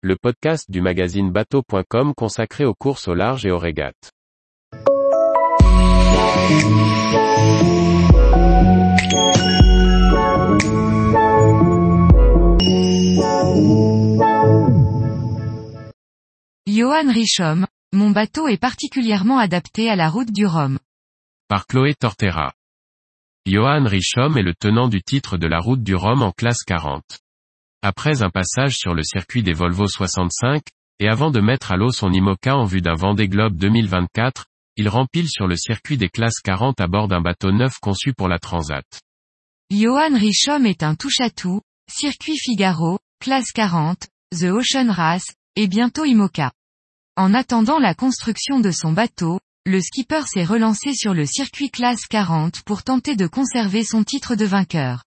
[0.00, 4.12] le podcast du magazine bateau.com consacré aux courses au large et aux régates.
[16.68, 20.78] Johan Richomme, mon bateau est particulièrement adapté à la route du Rhum.
[21.48, 22.52] Par Chloé Tortera.
[23.46, 27.02] Johan Richomme est le tenant du titre de la route du Rhum en classe 40.
[27.82, 30.62] Après un passage sur le circuit des Volvo 65,
[30.98, 34.88] et avant de mettre à l'eau son IMOCA en vue d'un Vendée Globe 2024, il
[34.88, 38.40] rempile sur le circuit des classes 40 à bord d'un bateau neuf conçu pour la
[38.40, 38.84] Transat.
[39.70, 46.50] Johan Richomme est un touche-à-tout, circuit Figaro, classe 40, The Ocean Race, et bientôt IMOCA.
[47.16, 52.06] En attendant la construction de son bateau, le skipper s'est relancé sur le circuit classe
[52.06, 55.04] 40 pour tenter de conserver son titre de vainqueur.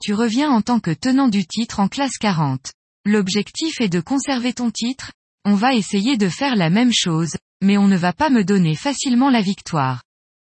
[0.00, 2.72] Tu reviens en tant que tenant du titre en classe 40.
[3.04, 5.12] L'objectif est de conserver ton titre,
[5.44, 8.74] on va essayer de faire la même chose, mais on ne va pas me donner
[8.74, 10.02] facilement la victoire.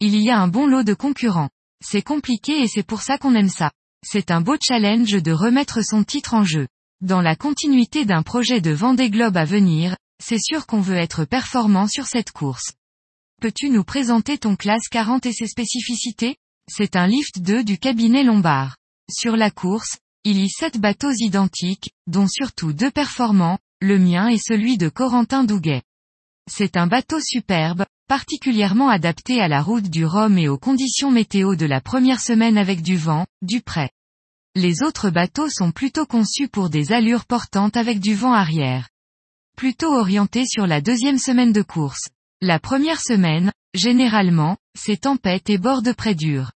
[0.00, 1.50] Il y a un bon lot de concurrents.
[1.84, 3.70] C'est compliqué et c'est pour ça qu'on aime ça.
[4.06, 6.68] C'est un beau challenge de remettre son titre en jeu.
[7.00, 11.24] Dans la continuité d'un projet de Vendée Globe à venir, c'est sûr qu'on veut être
[11.24, 12.72] performant sur cette course.
[13.40, 16.36] Peux-tu nous présenter ton classe 40 et ses spécificités?
[16.68, 18.77] C'est un lift 2 du cabinet Lombard.
[19.10, 24.38] Sur la course, il y sept bateaux identiques, dont surtout deux performants, le mien et
[24.38, 25.82] celui de Corentin Douguet.
[26.50, 31.56] C'est un bateau superbe, particulièrement adapté à la route du Rhum et aux conditions météo
[31.56, 33.90] de la première semaine avec du vent, du près.
[34.54, 38.88] Les autres bateaux sont plutôt conçus pour des allures portantes avec du vent arrière.
[39.56, 42.08] Plutôt orientés sur la deuxième semaine de course.
[42.40, 46.50] La première semaine, généralement, c'est tempête et bord de près dur.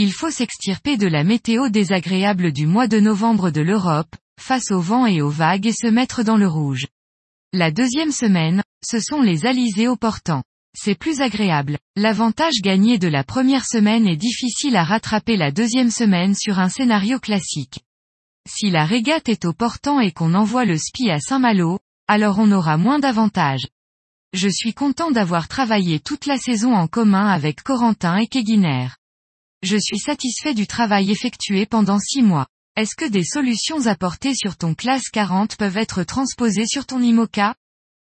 [0.00, 4.80] Il faut s'extirper de la météo désagréable du mois de novembre de l'Europe, face au
[4.80, 6.86] vent et aux vagues et se mettre dans le rouge.
[7.52, 10.44] La deuxième semaine, ce sont les alizés au portant.
[10.72, 11.78] C'est plus agréable.
[11.96, 16.68] L'avantage gagné de la première semaine est difficile à rattraper la deuxième semaine sur un
[16.68, 17.80] scénario classique.
[18.48, 22.52] Si la régate est au portant et qu'on envoie le spi à Saint-Malo, alors on
[22.52, 23.66] aura moins d'avantages.
[24.32, 28.90] Je suis content d'avoir travaillé toute la saison en commun avec Corentin et Keguiner.
[29.62, 32.46] Je suis satisfait du travail effectué pendant six mois.
[32.76, 37.56] Est-ce que des solutions apportées sur ton classe 40 peuvent être transposées sur ton IMOCA?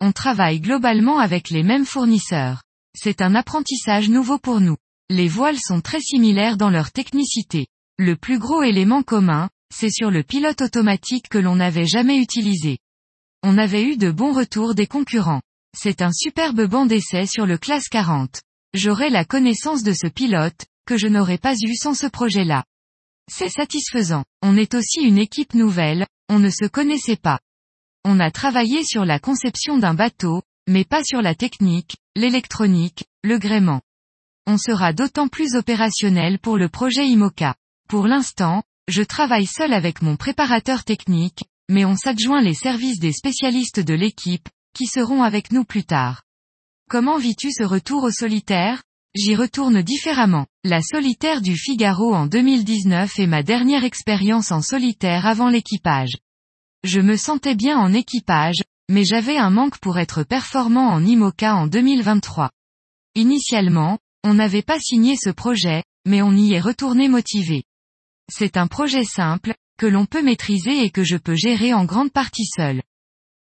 [0.00, 2.64] On travaille globalement avec les mêmes fournisseurs.
[2.96, 4.76] C'est un apprentissage nouveau pour nous.
[5.10, 7.68] Les voiles sont très similaires dans leur technicité.
[7.98, 12.78] Le plus gros élément commun, c'est sur le pilote automatique que l'on n'avait jamais utilisé.
[13.44, 15.42] On avait eu de bons retours des concurrents.
[15.76, 18.40] C'est un superbe banc d'essai sur le classe 40.
[18.74, 22.64] J'aurai la connaissance de ce pilote, que je n'aurais pas eu sans ce projet-là.
[23.30, 24.24] C'est satisfaisant.
[24.40, 27.40] On est aussi une équipe nouvelle, on ne se connaissait pas.
[28.06, 33.36] On a travaillé sur la conception d'un bateau, mais pas sur la technique, l'électronique, le
[33.36, 33.82] gréement.
[34.46, 37.54] On sera d'autant plus opérationnel pour le projet IMOCA.
[37.90, 43.12] Pour l'instant, je travaille seul avec mon préparateur technique, mais on s'adjoint les services des
[43.12, 46.22] spécialistes de l'équipe, qui seront avec nous plus tard.
[46.88, 48.82] Comment vis-tu ce retour au solitaire?
[49.14, 50.46] J'y retourne différemment.
[50.64, 56.16] La solitaire du Figaro en 2019 est ma dernière expérience en solitaire avant l'équipage.
[56.84, 61.56] Je me sentais bien en équipage, mais j'avais un manque pour être performant en IMOCA
[61.56, 62.50] en 2023.
[63.14, 67.64] Initialement, on n'avait pas signé ce projet, mais on y est retourné motivé.
[68.30, 72.12] C'est un projet simple, que l'on peut maîtriser et que je peux gérer en grande
[72.12, 72.82] partie seul.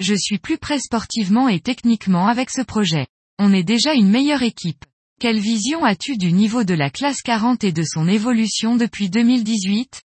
[0.00, 3.06] Je suis plus près sportivement et techniquement avec ce projet.
[3.38, 4.84] On est déjà une meilleure équipe.
[5.20, 10.00] Quelle vision as-tu du niveau de la classe 40 et de son évolution depuis 2018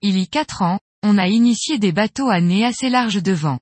[0.00, 3.58] Il y a quatre ans, on a initié des bateaux à nez assez large devant.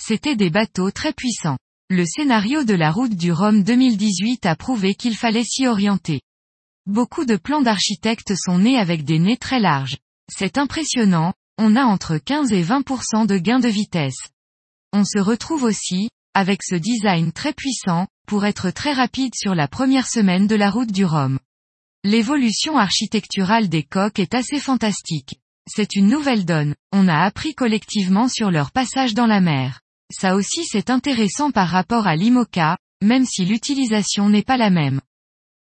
[0.00, 1.58] C'était des bateaux très puissants.
[1.88, 6.20] Le scénario de la route du Rhum 2018 a prouvé qu'il fallait s'y orienter.
[6.86, 9.98] Beaucoup de plans d'architectes sont nés avec des nez très larges.
[10.32, 14.28] C'est impressionnant, on a entre 15 et 20% de gain de vitesse.
[14.92, 19.66] On se retrouve aussi, avec ce design très puissant, pour être très rapide sur la
[19.66, 21.40] première semaine de la route du Rhum.
[22.04, 25.40] L'évolution architecturale des coques est assez fantastique.
[25.68, 29.80] C'est une nouvelle donne, on a appris collectivement sur leur passage dans la mer.
[30.16, 35.00] Ça aussi c'est intéressant par rapport à l'IMOCA, même si l'utilisation n'est pas la même.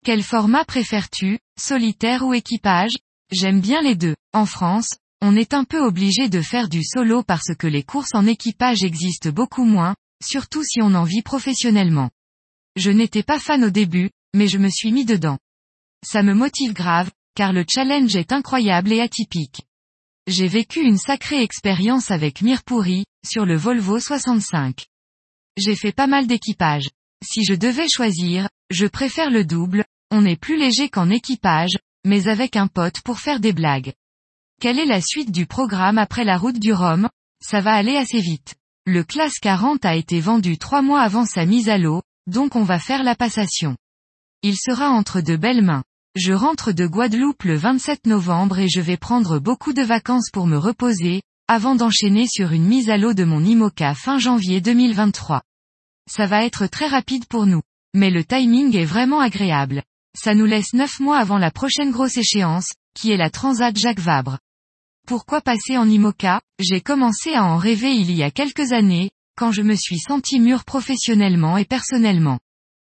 [0.03, 2.97] Quel format préfères-tu, solitaire ou équipage?
[3.31, 4.17] J'aime bien les deux.
[4.33, 4.89] En France,
[5.21, 8.83] on est un peu obligé de faire du solo parce que les courses en équipage
[8.83, 12.09] existent beaucoup moins, surtout si on en vit professionnellement.
[12.77, 15.39] Je n'étais pas fan au début, mais je me suis mis dedans.
[16.05, 19.63] Ça me motive grave, car le challenge est incroyable et atypique.
[20.27, 24.85] J'ai vécu une sacrée expérience avec Mirpuri, sur le Volvo 65.
[25.57, 26.87] J'ai fait pas mal d'équipage.
[27.25, 32.27] Si je devais choisir, je préfère le double, on est plus léger qu'en équipage, mais
[32.27, 33.93] avec un pote pour faire des blagues.
[34.61, 37.09] Quelle est la suite du programme après la route du Rhum?
[37.43, 38.53] Ça va aller assez vite.
[38.85, 42.63] Le classe 40 a été vendu trois mois avant sa mise à l'eau, donc on
[42.63, 43.75] va faire la passation.
[44.43, 45.83] Il sera entre de belles mains.
[46.15, 50.47] Je rentre de Guadeloupe le 27 novembre et je vais prendre beaucoup de vacances pour
[50.47, 55.41] me reposer, avant d'enchaîner sur une mise à l'eau de mon IMOCA fin janvier 2023.
[56.09, 57.61] Ça va être très rapide pour nous.
[57.93, 59.83] Mais le timing est vraiment agréable.
[60.15, 63.99] Ça nous laisse neuf mois avant la prochaine grosse échéance, qui est la Transat Jacques
[63.99, 64.39] Vabre.
[65.07, 66.41] Pourquoi passer en IMOCA?
[66.59, 70.39] J'ai commencé à en rêver il y a quelques années, quand je me suis senti
[70.39, 72.39] mûr professionnellement et personnellement.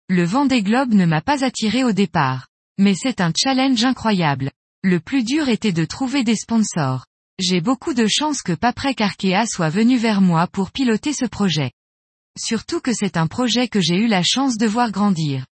[0.10, 2.48] Le vent des globes ne m'a pas attiré au départ.
[2.78, 4.52] Mais c'est un challenge incroyable.
[4.84, 7.06] Le plus dur était de trouver des sponsors.
[7.40, 11.72] J'ai beaucoup de chance que Paprec Arkea soit venu vers moi pour piloter ce projet.
[12.40, 15.46] Surtout que c'est un projet que j'ai eu la chance de voir grandir.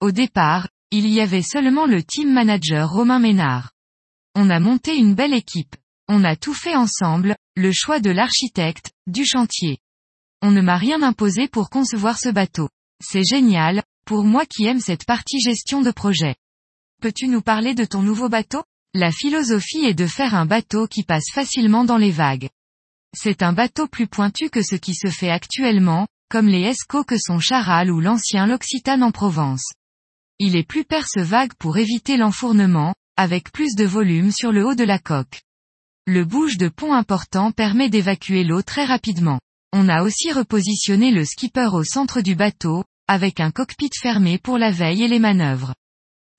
[0.00, 3.72] Au départ, il y avait seulement le team manager Romain Ménard.
[4.34, 5.76] On a monté une belle équipe.
[6.08, 9.78] On a tout fait ensemble, le choix de l'architecte, du chantier.
[10.42, 12.68] On ne m'a rien imposé pour concevoir ce bateau.
[13.04, 16.36] C'est génial, pour moi qui aime cette partie gestion de projet.
[17.02, 18.62] Peux-tu nous parler de ton nouveau bateau?
[18.94, 22.48] La philosophie est de faire un bateau qui passe facilement dans les vagues.
[23.14, 27.18] C'est un bateau plus pointu que ce qui se fait actuellement, comme les Esco que
[27.18, 29.72] sont Charal ou l'ancien L'Occitane en Provence.
[30.38, 34.84] Il est plus perce-vague pour éviter l'enfournement, avec plus de volume sur le haut de
[34.84, 35.42] la coque.
[36.06, 39.38] Le bouge de pont important permet d'évacuer l'eau très rapidement.
[39.72, 44.58] On a aussi repositionné le skipper au centre du bateau, avec un cockpit fermé pour
[44.58, 45.74] la veille et les manœuvres.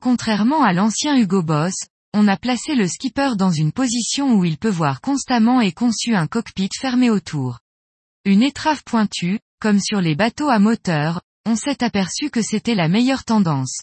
[0.01, 1.75] Contrairement à l'ancien Hugo Boss,
[2.13, 6.13] on a placé le skipper dans une position où il peut voir constamment et conçu
[6.13, 7.59] un cockpit fermé autour.
[8.25, 12.89] Une étrave pointue, comme sur les bateaux à moteur, on s'est aperçu que c'était la
[12.89, 13.79] meilleure tendance.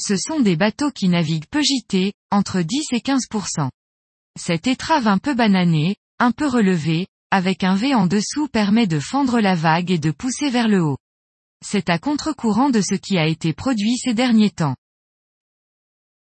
[0.00, 3.68] Ce sont des bateaux qui naviguent peu gités, entre 10 et 15%.
[4.38, 8.98] Cette étrave un peu bananée, un peu relevée, avec un V en dessous permet de
[8.98, 10.98] fendre la vague et de pousser vers le haut.
[11.64, 14.76] C'est à contre-courant de ce qui a été produit ces derniers temps.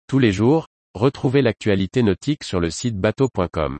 [0.08, 3.78] Tous les jours, retrouvez l'actualité nautique sur le site bateau.com.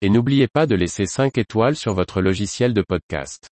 [0.00, 3.51] Et n'oubliez pas de laisser 5 étoiles sur votre logiciel de podcast.